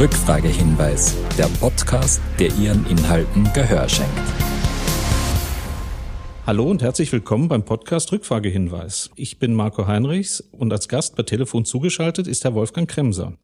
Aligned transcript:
Rückfragehinweis, 0.00 1.14
der 1.36 1.44
Podcast, 1.60 2.22
der 2.40 2.46
Ihren 2.46 2.86
Inhalten 2.88 3.44
Gehör 3.54 3.86
schenkt. 3.86 4.16
Hallo 6.46 6.70
und 6.70 6.82
herzlich 6.82 7.12
willkommen 7.12 7.48
beim 7.48 7.66
Podcast 7.66 8.10
Rückfragehinweis. 8.10 9.10
Ich 9.16 9.38
bin 9.38 9.52
Marco 9.52 9.86
Heinrichs 9.86 10.40
und 10.58 10.72
als 10.72 10.88
Gast 10.88 11.16
per 11.16 11.26
Telefon 11.26 11.66
zugeschaltet 11.66 12.28
ist 12.28 12.44
Herr 12.44 12.54
Wolfgang 12.54 12.88
Kremser. 12.88 13.36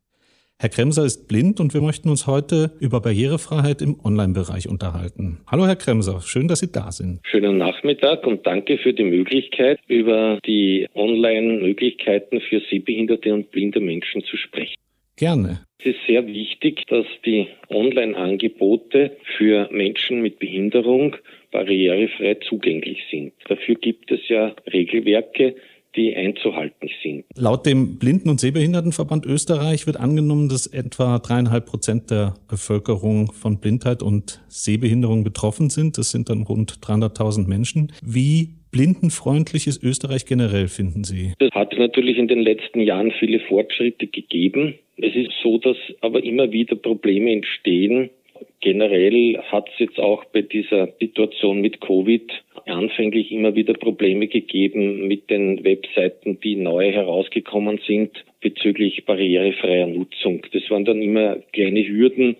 Herr 0.58 0.70
Kremser 0.70 1.04
ist 1.04 1.28
blind 1.28 1.60
und 1.60 1.74
wir 1.74 1.82
möchten 1.82 2.08
uns 2.08 2.26
heute 2.26 2.70
über 2.80 3.02
Barrierefreiheit 3.02 3.82
im 3.82 4.00
Online-Bereich 4.02 4.66
unterhalten. 4.66 5.40
Hallo 5.46 5.66
Herr 5.66 5.76
Kremser, 5.76 6.22
schön, 6.22 6.48
dass 6.48 6.60
Sie 6.60 6.72
da 6.72 6.90
sind. 6.90 7.20
Schönen 7.30 7.58
Nachmittag 7.58 8.26
und 8.26 8.46
danke 8.46 8.78
für 8.78 8.94
die 8.94 9.04
Möglichkeit, 9.04 9.78
über 9.88 10.38
die 10.46 10.86
Online-Möglichkeiten 10.94 12.40
für 12.40 12.62
sehbehinderte 12.70 13.34
und 13.34 13.50
blinde 13.50 13.80
Menschen 13.80 14.24
zu 14.24 14.38
sprechen. 14.38 14.76
Gerne. 15.16 15.60
Es 15.78 15.86
ist 15.86 16.06
sehr 16.06 16.26
wichtig, 16.26 16.84
dass 16.88 17.06
die 17.24 17.48
Online-Angebote 17.68 19.16
für 19.36 19.68
Menschen 19.70 20.20
mit 20.20 20.38
Behinderung 20.38 21.16
barrierefrei 21.52 22.34
zugänglich 22.48 22.98
sind. 23.10 23.32
Dafür 23.48 23.76
gibt 23.76 24.10
es 24.10 24.20
ja 24.28 24.54
Regelwerke, 24.72 25.54
die 25.96 26.14
einzuhalten 26.14 26.90
sind. 27.02 27.24
Laut 27.34 27.64
dem 27.66 27.98
Blinden- 27.98 28.28
und 28.28 28.40
Sehbehindertenverband 28.40 29.24
Österreich 29.24 29.86
wird 29.86 29.98
angenommen, 29.98 30.48
dass 30.48 30.66
etwa 30.66 31.18
dreieinhalb 31.18 31.66
Prozent 31.66 32.10
der 32.10 32.34
Bevölkerung 32.48 33.32
von 33.32 33.60
Blindheit 33.60 34.02
und 34.02 34.42
Sehbehinderung 34.48 35.24
betroffen 35.24 35.70
sind. 35.70 35.96
Das 35.96 36.10
sind 36.10 36.28
dann 36.28 36.42
rund 36.42 36.80
300.000 36.82 37.48
Menschen. 37.48 37.92
Wie 38.04 38.50
blindenfreundlich 38.76 39.66
ist 39.66 39.82
Österreich 39.82 40.26
generell, 40.26 40.68
finden 40.68 41.02
Sie? 41.02 41.32
Es 41.38 41.50
hat 41.52 41.72
natürlich 41.78 42.18
in 42.18 42.28
den 42.28 42.40
letzten 42.40 42.80
Jahren 42.80 43.10
viele 43.10 43.40
Fortschritte 43.40 44.06
gegeben. 44.06 44.74
Es 44.98 45.14
ist 45.14 45.30
so, 45.42 45.56
dass 45.56 45.78
aber 46.02 46.22
immer 46.22 46.52
wieder 46.52 46.76
Probleme 46.76 47.32
entstehen. 47.32 48.10
Generell 48.60 49.38
hat 49.50 49.70
es 49.72 49.78
jetzt 49.78 49.98
auch 49.98 50.26
bei 50.26 50.42
dieser 50.42 50.88
Situation 51.00 51.62
mit 51.62 51.80
Covid 51.80 52.30
anfänglich 52.66 53.32
immer 53.32 53.54
wieder 53.54 53.72
Probleme 53.72 54.26
gegeben 54.26 55.08
mit 55.08 55.30
den 55.30 55.64
Webseiten, 55.64 56.38
die 56.40 56.56
neu 56.56 56.92
herausgekommen 56.92 57.80
sind 57.86 58.10
bezüglich 58.42 59.06
barrierefreier 59.06 59.86
Nutzung. 59.86 60.42
Das 60.52 60.68
waren 60.68 60.84
dann 60.84 61.00
immer 61.00 61.36
kleine 61.52 61.86
Hürden, 61.86 62.36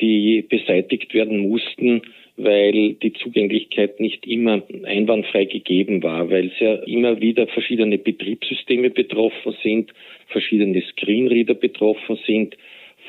die 0.00 0.44
beseitigt 0.48 1.12
werden 1.12 1.38
mussten, 1.38 2.02
weil 2.36 2.94
die 2.94 3.12
Zugänglichkeit 3.12 4.00
nicht 4.00 4.26
immer 4.26 4.62
einwandfrei 4.84 5.44
gegeben 5.44 6.02
war, 6.02 6.30
weil 6.30 6.46
es 6.46 6.58
ja 6.58 6.74
immer 6.84 7.20
wieder 7.20 7.46
verschiedene 7.46 7.98
Betriebssysteme 7.98 8.90
betroffen 8.90 9.54
sind, 9.62 9.92
verschiedene 10.28 10.82
Screenreader 10.82 11.54
betroffen 11.54 12.18
sind, 12.26 12.56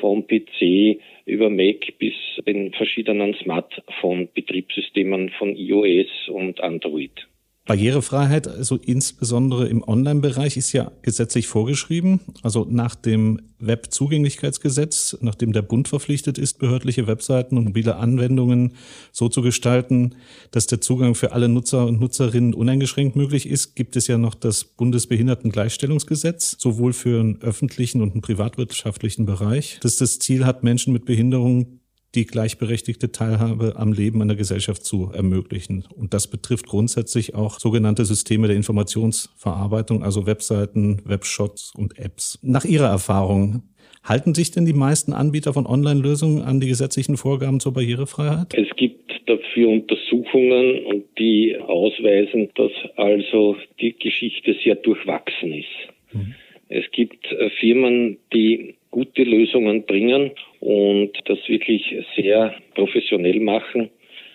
vom 0.00 0.26
PC 0.26 0.98
über 1.24 1.48
Mac 1.50 1.98
bis 1.98 2.14
den 2.46 2.72
verschiedenen 2.72 3.34
Smartphone-Betriebssystemen 3.34 5.30
von 5.30 5.56
iOS 5.56 6.28
und 6.28 6.60
Android. 6.60 7.26
Barrierefreiheit, 7.66 8.46
also 8.46 8.76
insbesondere 8.76 9.68
im 9.68 9.82
Online-Bereich, 9.82 10.58
ist 10.58 10.72
ja 10.72 10.92
gesetzlich 11.00 11.46
vorgeschrieben. 11.46 12.20
Also 12.42 12.66
nach 12.68 12.94
dem 12.94 13.40
Webzugänglichkeitsgesetz, 13.58 15.16
nachdem 15.22 15.54
der 15.54 15.62
Bund 15.62 15.88
verpflichtet 15.88 16.36
ist, 16.36 16.58
behördliche 16.58 17.06
Webseiten 17.06 17.56
und 17.56 17.64
mobile 17.64 17.96
Anwendungen 17.96 18.74
so 19.12 19.30
zu 19.30 19.40
gestalten, 19.40 20.16
dass 20.50 20.66
der 20.66 20.82
Zugang 20.82 21.14
für 21.14 21.32
alle 21.32 21.48
Nutzer 21.48 21.86
und 21.86 22.00
Nutzerinnen 22.00 22.52
uneingeschränkt 22.52 23.16
möglich 23.16 23.48
ist, 23.48 23.74
gibt 23.76 23.96
es 23.96 24.08
ja 24.08 24.18
noch 24.18 24.34
das 24.34 24.64
Bundesbehindertengleichstellungsgesetz, 24.64 26.56
sowohl 26.58 26.92
für 26.92 27.20
einen 27.20 27.40
öffentlichen 27.40 28.02
und 28.02 28.12
einen 28.12 28.20
privatwirtschaftlichen 28.20 29.24
Bereich, 29.24 29.78
das 29.80 29.96
das 29.96 30.18
Ziel 30.18 30.44
hat, 30.44 30.64
Menschen 30.64 30.92
mit 30.92 31.06
Behinderung 31.06 31.80
die 32.14 32.26
gleichberechtigte 32.26 33.12
Teilhabe 33.12 33.74
am 33.76 33.92
Leben 33.92 34.22
einer 34.22 34.36
Gesellschaft 34.36 34.84
zu 34.84 35.10
ermöglichen. 35.12 35.84
Und 35.94 36.14
das 36.14 36.28
betrifft 36.28 36.66
grundsätzlich 36.66 37.34
auch 37.34 37.58
sogenannte 37.58 38.04
Systeme 38.04 38.46
der 38.46 38.56
Informationsverarbeitung, 38.56 40.02
also 40.02 40.26
Webseiten, 40.26 41.02
Webshots 41.04 41.72
und 41.76 41.98
Apps. 41.98 42.38
Nach 42.42 42.64
Ihrer 42.64 42.88
Erfahrung, 42.88 43.62
halten 44.04 44.34
sich 44.34 44.50
denn 44.50 44.66
die 44.66 44.74
meisten 44.74 45.12
Anbieter 45.12 45.52
von 45.52 45.66
Online-Lösungen 45.66 46.42
an 46.42 46.60
die 46.60 46.68
gesetzlichen 46.68 47.16
Vorgaben 47.16 47.60
zur 47.60 47.72
Barrierefreiheit? 47.72 48.54
Es 48.54 48.68
gibt 48.76 49.04
dafür 49.26 49.70
Untersuchungen 49.70 50.84
und 50.84 51.04
die 51.18 51.56
ausweisen, 51.58 52.50
dass 52.54 52.72
also 52.96 53.56
die 53.80 53.96
Geschichte 53.98 54.54
sehr 54.62 54.74
durchwachsen 54.74 55.52
ist. 55.52 55.68
Mhm. 56.12 56.34
Es 56.68 56.84
gibt 56.92 57.26
äh, 57.32 57.50
Firmen, 57.60 58.18
die 58.32 58.74
gute 58.94 59.24
Lösungen 59.24 59.86
bringen 59.86 60.30
und 60.60 61.10
das 61.24 61.38
wirklich 61.48 61.96
sehr 62.14 62.54
professionell 62.76 63.40
machen. 63.40 63.90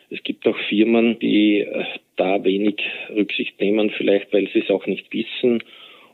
Es 0.10 0.22
gibt 0.24 0.46
auch 0.46 0.58
Firmen, 0.68 1.18
die 1.20 1.60
äh, 1.60 1.86
da 2.18 2.44
wenig 2.44 2.76
Rücksicht 3.16 3.62
nehmen, 3.62 3.90
vielleicht 3.90 4.34
weil 4.34 4.50
sie 4.50 4.60
es 4.60 4.70
auch 4.70 4.86
nicht 4.86 5.14
wissen 5.14 5.64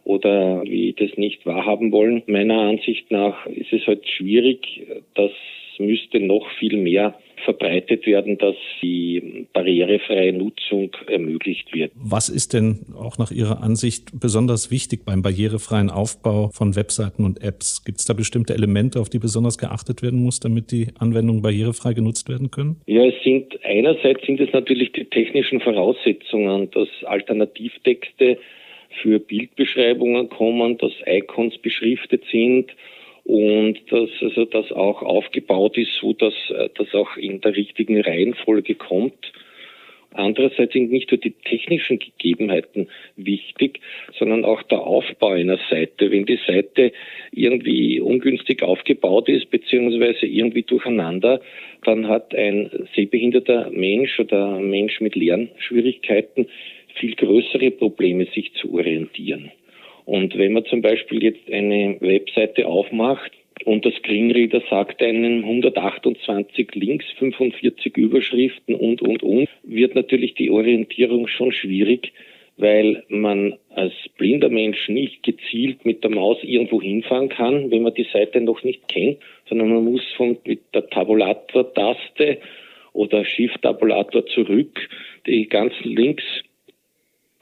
oder 0.04 0.62
wie 0.64 0.94
das 0.94 1.18
nicht 1.18 1.48
wahrhaben 1.48 1.92
wollen. 1.92 2.22
Meiner 2.28 2.60
Ansicht 2.60 3.10
nach 3.10 3.48
ist 3.48 3.74
es 3.74 3.88
halt 3.88 4.08
schwierig, 4.08 4.84
das 5.16 5.32
müsste 5.80 6.20
noch 6.20 6.48
viel 6.60 6.78
mehr 6.78 7.18
verbreitet 7.44 8.06
werden, 8.06 8.38
dass 8.38 8.56
die 8.82 9.48
barrierefreie 9.54 10.34
Nutzung 10.34 10.92
ermöglicht 11.08 11.74
wird. 11.74 11.92
Was 11.96 12.30
ist 12.30 12.54
denn 12.54 12.86
auch 12.98 13.18
nach 13.18 13.32
Ihrer 13.32 13.62
Ansicht 13.62 14.20
besonders 14.20 14.72
wichtig 14.72 15.06
beim 15.06 15.22
barrierefreien 15.22 15.90
Aufbau 15.90 16.50
von 16.50 16.76
Webseiten 16.76 17.26
und 17.26 17.44
Apps? 17.44 17.84
Gibt 17.86 18.00
es 18.00 18.06
da 18.06 18.14
bestimmte 18.14 18.54
Elemente, 18.54 19.00
auf 19.00 19.10
die 19.10 19.20
besonders 19.20 19.58
geachtet 19.58 20.02
werden 20.02 20.24
muss, 20.24 20.40
damit 20.40 20.72
die 20.72 20.88
Anwendungen 20.98 21.42
barrierefrei 21.42 21.94
genutzt 21.94 22.30
werden 22.30 22.52
können? 22.52 22.82
Ja, 22.86 23.04
es 23.06 23.16
sind 23.24 23.54
einerseits 23.64 24.26
sind 24.26 24.40
es 24.40 24.52
natürlich 24.54 24.92
die 24.94 25.06
technischen 25.06 25.60
Voraussetzungen, 25.60 26.70
dass 26.72 26.88
Alternativtexte 27.06 28.38
für 29.02 29.20
Bildbeschreibungen 29.20 30.30
kommen, 30.30 30.78
dass 30.78 30.94
Icons 31.06 31.58
beschriftet 31.58 32.24
sind 32.32 32.72
und 33.26 33.80
dass 33.92 34.10
also 34.22 34.46
das 34.46 34.72
auch 34.72 35.02
aufgebaut 35.02 35.78
ist, 35.78 35.94
so 36.00 36.14
dass 36.14 36.34
äh, 36.52 36.70
das 36.76 36.94
auch 36.94 37.18
in 37.18 37.42
der 37.42 37.56
richtigen 37.56 38.00
Reihenfolge 38.00 38.76
kommt. 38.76 39.34
Andererseits 40.12 40.72
sind 40.72 40.92
nicht 40.92 41.12
nur 41.12 41.20
die 41.20 41.32
technischen 41.32 42.00
Gegebenheiten 42.00 42.88
wichtig, 43.18 43.82
sondern 44.18 44.46
auch 44.46 44.64
der 44.64 44.80
Aufbau 44.80 45.32
einer 45.32 45.60
Seite. 45.70 46.10
Wenn 46.10 46.26
die 46.26 46.40
Seite 46.48 46.94
irgendwie 47.32 48.00
ungünstig 48.00 48.64
aufgebaut 48.64 49.28
ist, 49.28 49.50
beziehungsweise 49.50 50.26
irgendwie 50.26 50.64
durcheinander, 50.64 51.42
dann 51.84 52.08
hat 52.08 52.34
ein 52.34 52.88
sehbehinderter 52.96 53.72
Mensch 53.72 54.18
oder 54.20 54.56
ein 54.56 54.70
Mensch 54.70 55.02
mit 55.02 55.16
Lernschwierigkeiten 55.16 56.48
viel 56.94 57.16
größere 57.16 57.72
Probleme, 57.72 58.26
sich 58.34 58.54
zu 58.54 58.74
orientieren. 58.74 59.52
Und 60.06 60.38
wenn 60.38 60.54
man 60.54 60.66
zum 60.66 60.82
Beispiel 60.82 61.24
jetzt 61.24 61.52
eine 61.52 61.98
Webseite 62.00 62.68
aufmacht 62.68 63.32
und 63.66 63.86
der 63.86 63.92
Screenreader 63.94 64.62
sagt 64.70 65.02
einen 65.02 65.44
128 65.44 66.76
Links, 66.76 67.06
45 67.18 67.98
Überschriften 67.98 68.76
und, 68.76 69.02
und, 69.02 69.24
und, 69.24 69.50
wird 69.64 69.96
natürlich 69.96 70.36
die 70.36 70.52
Orientierung 70.52 71.28
schon 71.28 71.52
schwierig, 71.52 72.14
weil 72.58 73.04
man 73.10 73.56
als 73.70 73.94
blinder 74.18 74.50
Mensch 74.50 74.88
nicht 74.90 75.24
gezielt 75.24 75.86
mit 75.86 76.04
der 76.04 76.12
Maus 76.12 76.38
irgendwo 76.44 76.82
hinfahren 76.82 77.30
kann, 77.30 77.72
wenn 77.72 77.82
man 77.82 77.94
die 77.94 78.08
Seite 78.14 78.40
noch 78.42 78.64
nicht 78.64 78.88
kennt, 78.88 79.18
sondern 79.50 79.70
man 79.74 79.84
muss 79.84 80.04
von 80.16 80.38
mit 80.46 80.62
der 80.74 80.88
Tabulator-Taste 80.90 82.38
oder 82.94 83.26
Shift-Tabulator 83.26 84.26
zurück 84.28 84.88
die 85.26 85.50
ganzen 85.50 85.90
Links 85.90 86.24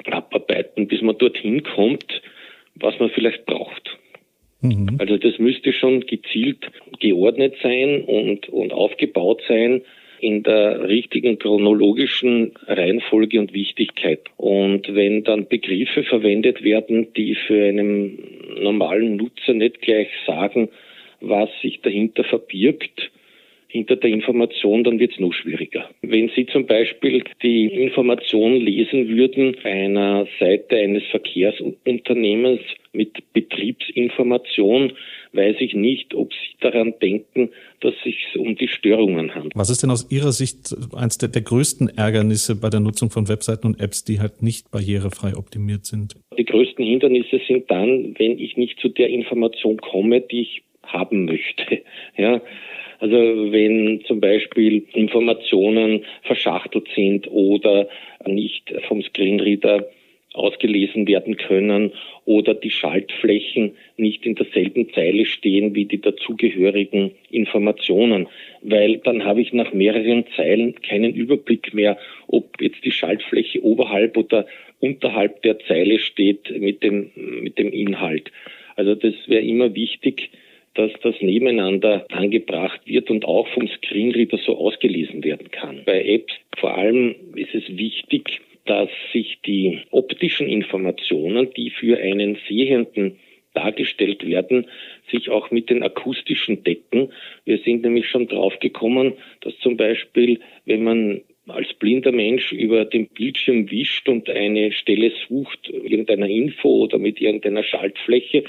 abarbeiten, 0.06 0.88
bis 0.88 1.02
man 1.02 1.18
dorthin 1.18 1.64
kommt, 1.64 2.22
was 2.76 3.00
man 3.00 3.10
vielleicht 3.10 3.46
braucht. 3.46 3.98
Mhm. 4.62 4.96
Also 4.98 5.18
das 5.18 5.38
müsste 5.40 5.74
schon 5.74 6.02
gezielt 6.02 6.72
geordnet 7.00 7.56
sein 7.62 8.04
und, 8.04 8.50
und 8.50 8.72
aufgebaut 8.72 9.42
sein 9.48 9.82
in 10.20 10.42
der 10.42 10.88
richtigen 10.88 11.38
chronologischen 11.38 12.54
Reihenfolge 12.66 13.42
und 13.42 13.54
Wichtigkeit. 13.54 14.22
Und 14.38 14.96
wenn 14.96 15.26
dann 15.26 15.50
Begriffe 15.50 16.04
verwendet 16.04 16.64
werden, 16.64 17.12
die 17.14 17.36
für 17.36 17.66
einen 17.66 18.20
normalen 18.62 19.18
Nutzer 19.18 19.54
nicht 19.54 19.82
gleich 19.82 20.08
sagen, 20.26 20.70
was 21.20 21.50
sich 21.62 21.82
dahinter 21.82 22.24
verbirgt, 22.24 23.12
hinter 23.74 23.96
der 23.96 24.12
Information, 24.12 24.84
dann 24.84 25.00
wird 25.00 25.14
es 25.14 25.20
noch 25.20 25.34
schwieriger. 25.34 25.90
Wenn 26.04 26.30
Sie 26.36 26.46
zum 26.46 26.68
Beispiel 26.68 27.24
die 27.42 27.66
Information 27.66 28.56
lesen 28.56 29.10
würden 29.10 29.56
einer 29.64 30.28
Seite 30.40 30.78
eines 30.78 31.02
Verkehrsunternehmens 31.10 32.62
mit 32.92 33.34
Betriebsinformation, 33.34 34.94
weiß 35.32 35.56
ich 35.60 35.74
nicht, 35.74 36.14
ob 36.14 36.32
Sie 36.34 36.56
daran 36.60 36.94
denken, 37.02 37.50
dass 37.80 37.96
es 37.96 38.04
sich 38.04 38.38
um 38.38 38.56
die 38.56 38.68
Störungen 38.68 39.34
handelt. 39.34 39.54
Was 39.56 39.72
ist 39.72 39.82
denn 39.82 39.90
aus 39.90 40.12
Ihrer 40.12 40.34
Sicht 40.34 40.76
eines 40.96 41.18
der, 41.18 41.30
der 41.30 41.42
größten 41.42 41.98
Ärgernisse 41.98 42.56
bei 42.56 42.70
der 42.70 42.80
Nutzung 42.80 43.10
von 43.10 43.28
Webseiten 43.28 43.66
und 43.66 43.82
Apps, 43.82 44.04
die 44.04 44.20
halt 44.20 44.44
nicht 44.44 44.70
barrierefrei 44.70 45.36
optimiert 45.36 45.88
sind? 45.88 46.14
Die 46.38 46.46
größten 46.46 46.86
Hindernisse 46.86 47.42
sind 47.48 47.72
dann, 47.72 48.14
wenn 48.20 48.38
ich 48.38 48.56
nicht 48.56 48.80
zu 48.80 48.90
der 48.90 49.10
Information 49.10 49.78
komme, 49.78 50.22
die 50.22 50.42
ich 50.42 50.62
haben 50.84 51.26
möchte. 51.26 51.82
Ja, 52.16 52.40
also 53.00 53.16
wenn 53.52 54.02
zum 54.06 54.20
Beispiel 54.20 54.86
Informationen 54.94 56.06
verschachtelt 56.24 56.88
sind 56.96 57.30
oder 57.32 57.88
nicht 58.26 58.74
vom 58.88 59.02
Screenreader 59.02 59.88
ausgelesen 60.34 61.08
werden 61.08 61.38
können 61.38 61.92
oder 62.26 62.54
die 62.54 62.72
Schaltflächen 62.72 63.76
nicht 63.98 64.26
in 64.26 64.36
derselben 64.36 64.92
Zeile 64.94 65.26
stehen 65.26 65.76
wie 65.76 65.86
die 65.86 66.02
dazugehörigen 66.02 67.12
Informationen, 67.30 68.28
weil 68.62 68.98
dann 68.98 69.26
habe 69.26 69.42
ich 69.42 69.54
nach 69.54 69.74
mehreren 69.74 70.26
Zeilen 70.36 70.76
keinen 70.82 71.14
Überblick 71.14 71.74
mehr, 71.74 71.98
ob 72.28 72.62
jetzt 72.62 72.84
die 72.84 72.92
Schaltfläche 72.92 73.64
oberhalb 73.64 74.18
oder 74.18 74.48
unterhalb 74.80 75.42
der 75.44 75.60
Zeile 75.60 76.00
steht 76.00 76.50
mit 76.60 76.84
dem, 76.84 77.12
mit 77.16 77.58
dem 77.58 77.72
Inhalt. 77.72 78.32
Also 78.76 78.96
das 78.96 79.14
wäre 79.28 79.44
immer 79.44 79.76
wichtig, 79.76 80.32
dass 80.76 80.92
das 81.02 81.16
nebeneinander 81.22 82.06
angebracht 82.10 82.82
wird 82.86 83.10
und 83.10 83.26
auch 83.26 83.48
vom 83.50 83.68
Screenreader 83.68 84.38
so 84.38 84.58
ausgelesen 84.58 85.24
werden 85.24 85.52
kann. 85.52 85.82
Bei 85.86 86.04
Apps 86.04 86.34
vor 86.58 86.76
allem 86.78 87.16
ist 87.36 87.54
es 87.54 87.78
wichtig, 87.78 88.42
dass 88.66 88.90
sich 89.12 89.40
die 89.46 89.80
optischen 89.92 90.48
Informationen, 90.48 91.50
die 91.56 91.70
für 91.70 92.00
einen 92.00 92.38
Sehenden 92.48 93.20
dargestellt 93.54 94.26
werden, 94.26 94.68
sich 95.12 95.30
auch 95.30 95.52
mit 95.52 95.70
den 95.70 95.84
akustischen 95.84 96.64
decken. 96.64 97.12
Wir 97.46 97.60
sind 97.60 97.84
nämlich 97.84 98.08
schon 98.08 98.28
drauf 98.28 98.58
gekommen, 98.60 99.14
dass 99.42 99.58
zum 99.60 99.78
Beispiel, 99.78 100.40
wenn 100.66 100.84
man 100.84 101.22
als 101.48 101.74
blinder 101.74 102.12
Mensch 102.12 102.52
über 102.52 102.86
den 102.86 103.08
Bildschirm 103.08 103.70
wischt 103.70 104.08
und 104.08 104.30
eine 104.30 104.72
Stelle 104.72 105.12
sucht, 105.28 105.70
irgendeiner 105.70 106.28
Info 106.28 106.70
oder 106.84 106.98
mit 106.98 107.20
irgendeiner 107.20 107.64
Schaltfläche, 107.64 108.46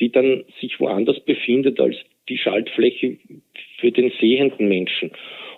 die 0.00 0.10
dann 0.10 0.44
sich 0.60 0.78
woanders 0.80 1.20
befindet 1.20 1.80
als 1.80 1.96
die 2.28 2.38
Schaltfläche 2.38 3.16
für 3.78 3.92
den 3.92 4.12
sehenden 4.20 4.68
Menschen. 4.68 5.10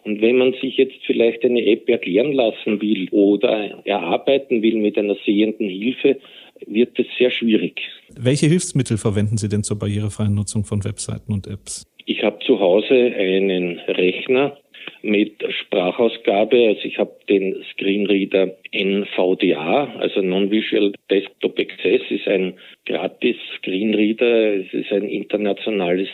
Und 0.05 0.21
wenn 0.21 0.37
man 0.38 0.53
sich 0.61 0.77
jetzt 0.77 0.99
vielleicht 1.05 1.44
eine 1.44 1.67
App 1.67 1.88
erklären 1.88 2.33
lassen 2.33 2.81
will 2.81 3.09
oder 3.11 3.83
erarbeiten 3.85 4.62
will 4.62 4.77
mit 4.77 4.97
einer 4.97 5.17
sehenden 5.27 5.69
Hilfe, 5.69 6.19
wird 6.67 6.99
es 6.99 7.06
sehr 7.19 7.31
schwierig. 7.31 7.83
Welche 8.17 8.47
Hilfsmittel 8.47 8.99
verwenden 8.99 9.37
Sie 9.37 9.49
denn 9.49 9.65
zur 9.65 9.79
barrierefreien 9.79 10.35
Nutzung 10.35 10.65
von 10.65 10.85
Webseiten 10.85 11.33
und 11.33 11.49
Apps? 11.49 11.85
Ich 12.05 12.23
habe 12.23 12.38
zu 12.47 12.61
Hause 12.61 12.94
einen 12.94 13.81
Rechner 13.81 14.56
mit 15.03 15.43
Sprachausgabe. 15.61 16.69
Also 16.69 16.83
ich 16.85 16.99
habe 16.99 17.12
den 17.29 17.62
Screenreader 17.73 18.56
NVDA, 18.73 19.94
also 19.99 20.21
Non-Visual 20.21 20.93
Desktop 21.11 21.59
Access, 21.59 22.03
ist 22.11 22.27
ein 22.29 22.55
gratis 22.87 23.37
Screenreader. 23.59 24.55
Es 24.56 24.73
ist 24.73 24.93
ein 24.93 25.09
internationales 25.09 26.09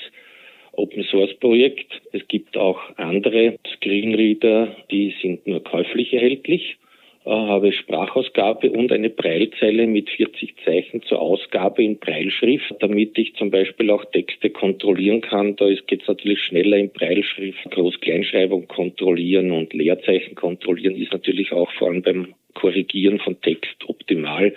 Open 0.72 1.04
Source 1.04 1.34
Projekt. 1.34 2.00
Es 2.12 2.26
gibt 2.28 2.56
auch 2.56 2.80
andere 2.96 3.58
Screenreader, 3.76 4.76
die 4.90 5.14
sind 5.20 5.46
nur 5.46 5.62
käuflich 5.62 6.12
erhältlich. 6.12 6.76
Äh, 7.24 7.30
habe 7.30 7.72
Sprachausgabe 7.72 8.70
und 8.72 8.90
eine 8.90 9.08
Breilzeile 9.08 9.86
mit 9.86 10.10
40 10.10 10.56
Zeichen 10.64 11.02
zur 11.02 11.20
Ausgabe 11.20 11.84
in 11.84 11.98
Breilschrift, 11.98 12.74
damit 12.80 13.16
ich 13.16 13.36
zum 13.36 13.50
Beispiel 13.50 13.90
auch 13.90 14.04
Texte 14.06 14.50
kontrollieren 14.50 15.20
kann. 15.20 15.54
Da 15.54 15.66
geht 15.86 16.02
es 16.02 16.08
natürlich 16.08 16.40
schneller 16.40 16.76
in 16.78 16.90
Breilschrift. 16.90 17.58
Groß-Kleinschreibung 17.70 18.66
kontrollieren 18.66 19.52
und 19.52 19.72
Leerzeichen 19.72 20.34
kontrollieren 20.34 20.96
ist 20.96 21.12
natürlich 21.12 21.52
auch 21.52 21.70
vor 21.78 21.88
allem 21.88 22.02
beim 22.02 22.34
Korrigieren 22.54 23.20
von 23.20 23.40
Text 23.40 23.76
optimal. 23.86 24.52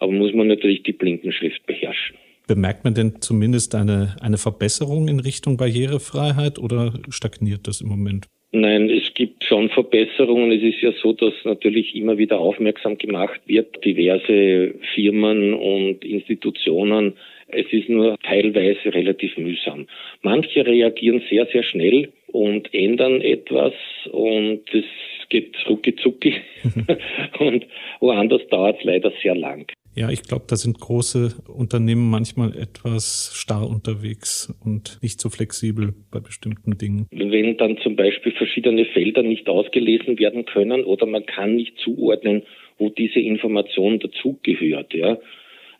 Aber 0.00 0.10
muss 0.10 0.34
man 0.34 0.48
natürlich 0.48 0.82
die 0.82 0.92
Blindenschrift 0.92 1.64
beherrschen. 1.66 2.16
Bemerkt 2.48 2.82
man 2.82 2.94
denn 2.94 3.20
zumindest 3.20 3.76
eine, 3.76 4.16
eine 4.20 4.38
Verbesserung 4.38 5.06
in 5.06 5.20
Richtung 5.20 5.56
Barrierefreiheit 5.56 6.58
oder 6.58 6.94
stagniert 7.10 7.68
das 7.68 7.80
im 7.80 7.88
Moment? 7.88 8.26
Nein, 8.54 8.90
es 8.90 9.14
gibt 9.14 9.44
schon 9.44 9.70
Verbesserungen. 9.70 10.52
Es 10.52 10.62
ist 10.62 10.82
ja 10.82 10.92
so, 10.92 11.14
dass 11.14 11.32
natürlich 11.44 11.94
immer 11.96 12.18
wieder 12.18 12.38
aufmerksam 12.38 12.98
gemacht 12.98 13.40
wird, 13.46 13.82
diverse 13.82 14.74
Firmen 14.94 15.54
und 15.54 16.04
Institutionen. 16.04 17.14
Es 17.48 17.72
ist 17.72 17.88
nur 17.88 18.18
teilweise 18.22 18.92
relativ 18.92 19.38
mühsam. 19.38 19.86
Manche 20.20 20.66
reagieren 20.66 21.22
sehr, 21.30 21.46
sehr 21.46 21.62
schnell 21.62 22.12
und 22.26 22.72
ändern 22.74 23.22
etwas 23.22 23.72
und 24.10 24.62
es 24.74 24.84
geht 25.30 25.56
rucki 25.66 25.96
zucki 25.96 26.34
und 27.38 27.66
woanders 28.00 28.46
dauert 28.48 28.78
es 28.80 28.84
leider 28.84 29.12
sehr 29.22 29.34
lang. 29.34 29.66
Ja, 29.94 30.10
ich 30.10 30.22
glaube, 30.22 30.44
da 30.48 30.56
sind 30.56 30.80
große 30.80 31.34
Unternehmen 31.48 32.08
manchmal 32.08 32.56
etwas 32.56 33.32
starr 33.34 33.68
unterwegs 33.68 34.54
und 34.64 34.98
nicht 35.02 35.20
so 35.20 35.28
flexibel 35.28 35.92
bei 36.10 36.20
bestimmten 36.20 36.78
Dingen. 36.78 37.06
Wenn 37.10 37.58
dann 37.58 37.76
zum 37.78 37.96
Beispiel 37.96 38.32
verschiedene 38.32 38.86
Felder 38.86 39.22
nicht 39.22 39.48
ausgelesen 39.48 40.18
werden 40.18 40.46
können 40.46 40.84
oder 40.84 41.04
man 41.04 41.26
kann 41.26 41.56
nicht 41.56 41.76
zuordnen, 41.78 42.42
wo 42.78 42.88
diese 42.88 43.20
Information 43.20 43.98
dazugehört, 43.98 44.94
ja, 44.94 45.18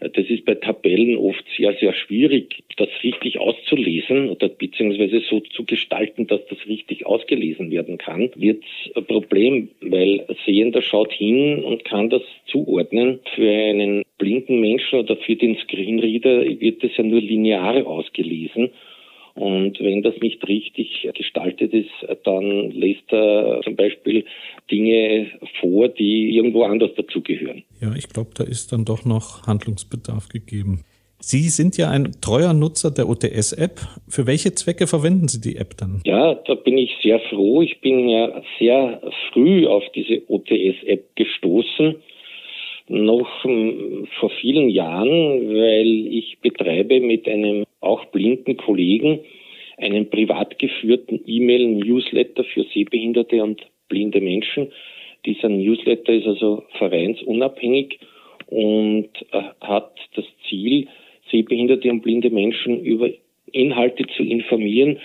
das 0.08 0.26
ist 0.28 0.44
bei 0.44 0.54
Tabellen 0.54 1.16
oft 1.16 1.44
sehr, 1.56 1.74
sehr 1.74 1.92
schwierig, 1.92 2.62
das 2.76 2.88
richtig 3.02 3.38
auszulesen 3.38 4.28
oder 4.30 4.48
beziehungsweise 4.48 5.20
so 5.20 5.40
zu 5.40 5.64
gestalten, 5.64 6.26
dass 6.26 6.40
das 6.48 6.58
richtig 6.66 7.06
ausgelesen 7.06 7.70
werden 7.70 7.98
kann, 7.98 8.30
wird 8.34 8.64
ein 8.94 9.06
Problem, 9.06 9.68
weil 9.80 10.26
Sehender 10.44 10.82
schaut 10.82 11.12
hin 11.12 11.62
und 11.62 11.84
kann 11.84 12.10
das 12.10 12.22
zuordnen. 12.46 13.20
Für 13.34 13.50
einen 13.50 14.02
blinden 14.18 14.60
Menschen 14.60 15.00
oder 15.00 15.16
für 15.16 15.36
den 15.36 15.56
Screenreader 15.56 16.44
wird 16.60 16.82
das 16.82 16.96
ja 16.96 17.04
nur 17.04 17.20
linear 17.20 17.86
ausgelesen. 17.86 18.70
Und 19.34 19.80
wenn 19.80 20.02
das 20.02 20.14
nicht 20.20 20.46
richtig 20.46 21.08
gestaltet 21.14 21.72
ist, 21.72 21.90
dann 22.24 22.70
lässt 22.70 23.10
er 23.10 23.60
zum 23.64 23.76
Beispiel 23.76 24.24
Dinge 24.70 25.30
vor, 25.60 25.88
die 25.88 26.36
irgendwo 26.36 26.64
anders 26.64 26.90
dazugehören. 26.96 27.64
Ja, 27.80 27.94
ich 27.96 28.08
glaube, 28.08 28.30
da 28.34 28.44
ist 28.44 28.72
dann 28.72 28.84
doch 28.84 29.04
noch 29.04 29.46
Handlungsbedarf 29.46 30.28
gegeben. 30.28 30.84
Sie 31.18 31.48
sind 31.50 31.76
ja 31.76 31.88
ein 31.88 32.10
treuer 32.20 32.52
Nutzer 32.52 32.90
der 32.90 33.08
OTS-App. 33.08 33.80
Für 34.08 34.26
welche 34.26 34.54
Zwecke 34.54 34.88
verwenden 34.88 35.28
Sie 35.28 35.40
die 35.40 35.56
App 35.56 35.76
dann? 35.76 36.02
Ja, 36.04 36.34
da 36.34 36.54
bin 36.54 36.76
ich 36.76 36.90
sehr 37.00 37.20
froh. 37.30 37.62
Ich 37.62 37.80
bin 37.80 38.08
ja 38.08 38.42
sehr 38.58 39.00
früh 39.32 39.66
auf 39.66 39.84
diese 39.94 40.28
OTS-App 40.28 41.14
gestoßen 41.14 41.96
noch 42.88 43.44
hm, 43.44 44.06
vor 44.18 44.30
vielen 44.40 44.68
Jahren, 44.68 45.08
weil 45.08 46.06
ich 46.06 46.38
betreibe 46.40 47.00
mit 47.00 47.28
einem 47.28 47.64
auch 47.82 48.06
blinden 48.06 48.56
Kollegen 48.56 49.20
einen 49.76 50.08
privat 50.10 50.58
geführten 50.58 51.20
E-Mail-Newsletter 51.26 52.44
für 52.44 52.64
Sehbehinderte 52.72 53.42
und 53.42 53.62
blinde 53.88 54.20
Menschen. 54.20 54.72
Dieser 55.26 55.48
Newsletter 55.48 56.12
ist 56.12 56.26
also 56.26 56.64
vereinsunabhängig 56.78 57.98
und 58.46 59.08
äh, 59.32 59.42
hat 59.60 59.92
das 60.14 60.24
Ziel, 60.48 60.88
sehbehinderte 61.30 61.90
und 61.90 62.02
blinde 62.02 62.30
Menschen 62.30 62.84
über 62.84 63.08
Inhalte 63.52 64.06
zu 64.16 64.22
informieren, 64.22 64.98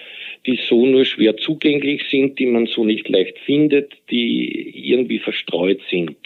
die 0.45 0.57
so 0.67 0.85
nur 0.85 1.05
schwer 1.05 1.37
zugänglich 1.37 2.03
sind, 2.09 2.39
die 2.39 2.45
man 2.45 2.65
so 2.67 2.83
nicht 2.83 3.07
leicht 3.09 3.37
findet, 3.39 3.93
die 4.09 4.89
irgendwie 4.89 5.19
verstreut 5.19 5.81
sind. 5.89 6.17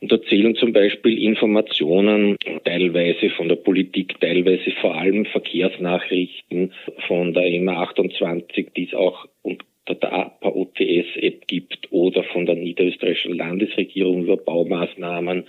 Und 0.00 0.12
da 0.12 0.22
zählen 0.22 0.54
zum 0.54 0.72
Beispiel 0.72 1.22
Informationen 1.22 2.36
teilweise 2.64 3.30
von 3.30 3.48
der 3.48 3.56
Politik, 3.56 4.20
teilweise 4.20 4.70
vor 4.80 4.94
allem 4.94 5.24
Verkehrsnachrichten 5.26 6.72
von 7.06 7.34
der 7.34 7.46
EMA 7.46 7.82
28, 7.82 8.68
die 8.76 8.84
es 8.84 8.94
auch 8.94 9.26
unter 9.42 9.64
der 9.88 10.12
APA 10.12 10.48
OTS-App 10.50 11.46
gibt 11.48 11.90
oder 11.90 12.22
von 12.22 12.46
der 12.46 12.54
niederösterreichischen 12.54 13.36
Landesregierung 13.36 14.22
über 14.22 14.36
Baumaßnahmen 14.36 15.44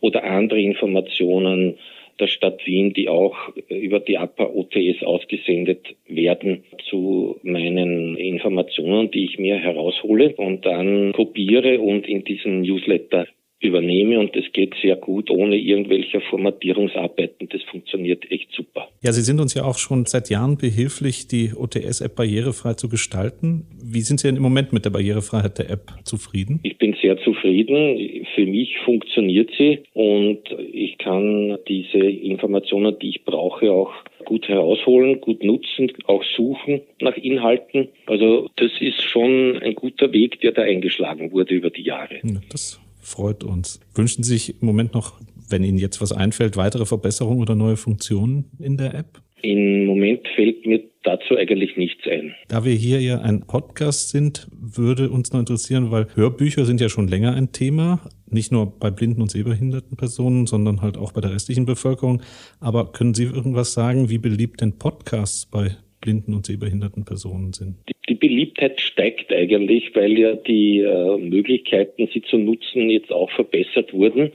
oder 0.00 0.24
andere 0.24 0.60
Informationen 0.60 1.76
der 2.18 2.28
Stadt 2.28 2.66
Wien, 2.66 2.92
die 2.92 3.08
auch 3.08 3.36
über 3.68 4.00
die 4.00 4.18
APA 4.18 4.44
OTS 4.44 5.02
ausgesendet 5.02 5.96
werden 6.06 6.64
zu 6.88 7.38
meinen 7.42 8.16
Informationen, 8.16 9.10
die 9.10 9.24
ich 9.24 9.38
mir 9.38 9.56
heraushole 9.56 10.34
und 10.36 10.64
dann 10.66 11.12
kopiere 11.12 11.80
und 11.80 12.06
in 12.06 12.24
diesen 12.24 12.62
Newsletter 12.62 13.26
übernehme 13.60 14.18
und 14.18 14.34
das 14.34 14.44
geht 14.52 14.74
sehr 14.80 14.96
gut 14.96 15.30
ohne 15.30 15.56
irgendwelche 15.56 16.20
Formatierungsarbeiten. 16.22 17.48
Das 17.50 17.62
funktioniert 17.64 18.30
echt 18.30 18.50
super. 18.52 18.88
Ja, 19.02 19.12
Sie 19.12 19.20
sind 19.20 19.38
uns 19.40 19.54
ja 19.54 19.64
auch 19.64 19.78
schon 19.78 20.06
seit 20.06 20.30
Jahren 20.30 20.56
behilflich, 20.56 21.28
die 21.28 21.52
OTS-App 21.54 22.16
barrierefrei 22.16 22.74
zu 22.74 22.88
gestalten. 22.88 23.66
Wie 23.82 24.00
sind 24.00 24.20
Sie 24.20 24.28
denn 24.28 24.36
im 24.36 24.42
Moment 24.42 24.72
mit 24.72 24.86
der 24.86 24.90
Barrierefreiheit 24.90 25.58
der 25.58 25.70
App 25.70 25.92
zufrieden? 26.04 26.60
Ich 26.62 26.78
bin 26.78 26.96
sehr 27.02 27.18
zufrieden. 27.18 28.26
Für 28.34 28.46
mich 28.46 28.78
funktioniert 28.84 29.50
sie 29.58 29.80
und 29.92 30.40
ich 30.72 30.96
kann 30.98 31.58
diese 31.68 31.98
Informationen, 31.98 32.98
die 32.98 33.10
ich 33.10 33.24
brauche, 33.24 33.70
auch 33.70 33.92
gut 34.24 34.48
herausholen, 34.48 35.20
gut 35.20 35.42
nutzen, 35.42 35.92
auch 36.04 36.22
suchen 36.36 36.80
nach 37.00 37.16
Inhalten. 37.16 37.88
Also 38.06 38.48
das 38.56 38.70
ist 38.80 39.02
schon 39.02 39.58
ein 39.62 39.74
guter 39.74 40.12
Weg, 40.12 40.40
der 40.40 40.52
da 40.52 40.62
eingeschlagen 40.62 41.32
wurde 41.32 41.54
über 41.54 41.70
die 41.70 41.82
Jahre. 41.82 42.20
Das 42.50 42.80
freut 43.10 43.44
uns. 43.44 43.80
Wünschen 43.94 44.22
Sie 44.24 44.32
sich 44.32 44.60
im 44.60 44.66
Moment 44.66 44.94
noch, 44.94 45.20
wenn 45.48 45.64
Ihnen 45.64 45.78
jetzt 45.78 46.00
was 46.00 46.12
einfällt, 46.12 46.56
weitere 46.56 46.86
Verbesserungen 46.86 47.42
oder 47.42 47.54
neue 47.54 47.76
Funktionen 47.76 48.50
in 48.58 48.76
der 48.76 48.94
App? 48.94 49.20
Im 49.42 49.86
Moment 49.86 50.20
fällt 50.34 50.66
mir 50.66 50.82
dazu 51.02 51.36
eigentlich 51.36 51.76
nichts 51.76 52.06
ein. 52.06 52.34
Da 52.48 52.64
wir 52.64 52.74
hier 52.74 53.00
ja 53.00 53.20
ein 53.20 53.46
Podcast 53.46 54.10
sind, 54.10 54.48
würde 54.52 55.10
uns 55.10 55.32
noch 55.32 55.40
interessieren, 55.40 55.90
weil 55.90 56.06
Hörbücher 56.14 56.66
sind 56.66 56.80
ja 56.80 56.88
schon 56.88 57.08
länger 57.08 57.34
ein 57.34 57.52
Thema, 57.52 58.00
nicht 58.28 58.52
nur 58.52 58.78
bei 58.78 58.90
blinden 58.90 59.22
und 59.22 59.30
sehbehinderten 59.30 59.96
Personen, 59.96 60.46
sondern 60.46 60.82
halt 60.82 60.98
auch 60.98 61.12
bei 61.12 61.20
der 61.20 61.32
restlichen 61.32 61.64
Bevölkerung. 61.64 62.22
Aber 62.60 62.92
können 62.92 63.14
Sie 63.14 63.24
irgendwas 63.24 63.72
sagen, 63.72 64.10
wie 64.10 64.18
beliebt 64.18 64.60
denn 64.60 64.78
Podcasts 64.78 65.46
bei 65.46 65.76
blinden 66.00 66.34
und 66.34 66.46
sehbehinderten 66.46 67.04
Personen 67.04 67.52
sind? 67.52 67.76
Die, 68.08 68.14
Beliebtheit 68.14 68.80
steigt 68.80 69.32
eigentlich, 69.32 69.94
weil 69.94 70.18
ja 70.18 70.34
die 70.34 70.80
äh, 70.80 71.16
Möglichkeiten, 71.16 72.08
sie 72.12 72.22
zu 72.22 72.38
nutzen, 72.38 72.90
jetzt 72.90 73.12
auch 73.12 73.30
verbessert 73.30 73.92
wurden. 73.92 74.32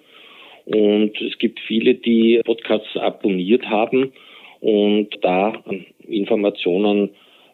Und 0.65 1.21
es 1.21 1.37
gibt 1.37 1.59
viele, 1.59 1.95
die 1.95 2.41
Podcasts 2.43 2.95
abonniert 2.95 3.65
haben 3.67 4.13
und 4.61 5.09
da 5.21 5.61
Informationen 6.07 7.11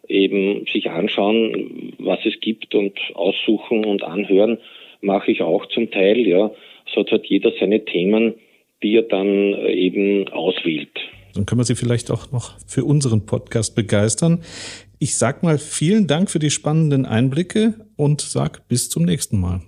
eben 0.07 0.65
sich 0.71 0.89
anschauen, 0.89 1.93
was 1.97 2.19
es 2.25 2.39
gibt 2.39 2.75
und 2.75 2.97
aussuchen 3.13 3.85
und 3.85 4.03
anhören, 4.03 4.59
mache 5.01 5.31
ich 5.31 5.41
auch 5.41 5.65
zum 5.67 5.91
Teil, 5.91 6.27
ja. 6.27 6.51
So 6.93 7.05
hat 7.05 7.25
jeder 7.25 7.51
seine 7.59 7.83
Themen, 7.85 8.35
die 8.83 8.95
er 8.95 9.03
dann 9.03 9.53
eben 9.67 10.27
auswählt. 10.29 10.99
Dann 11.33 11.45
können 11.45 11.59
wir 11.59 11.65
Sie 11.65 11.75
vielleicht 11.75 12.11
auch 12.11 12.31
noch 12.31 12.53
für 12.67 12.85
unseren 12.85 13.25
Podcast 13.25 13.75
begeistern. 13.75 14.41
Ich 14.99 15.17
sag 15.17 15.43
mal 15.43 15.57
vielen 15.57 16.07
Dank 16.07 16.29
für 16.29 16.39
die 16.39 16.51
spannenden 16.51 17.05
Einblicke 17.05 17.85
und 17.95 18.21
sag 18.21 18.67
bis 18.67 18.89
zum 18.89 19.03
nächsten 19.03 19.39
Mal. 19.39 19.61